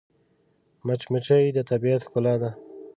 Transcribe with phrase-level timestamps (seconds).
[0.85, 2.49] مچمچۍ د طبیعت ښکلا ده